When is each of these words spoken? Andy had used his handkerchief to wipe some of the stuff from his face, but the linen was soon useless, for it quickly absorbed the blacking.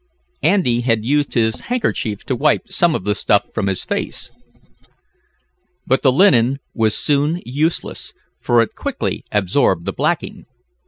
Andy 0.41 0.81
had 0.81 1.05
used 1.05 1.35
his 1.35 1.59
handkerchief 1.69 2.25
to 2.25 2.35
wipe 2.35 2.71
some 2.71 2.95
of 2.95 3.03
the 3.03 3.13
stuff 3.13 3.53
from 3.53 3.67
his 3.67 3.85
face, 3.85 4.31
but 5.85 6.01
the 6.01 6.11
linen 6.11 6.57
was 6.73 6.97
soon 6.97 7.39
useless, 7.45 8.11
for 8.39 8.63
it 8.63 8.73
quickly 8.73 9.23
absorbed 9.31 9.85
the 9.85 9.93
blacking. 9.93 10.47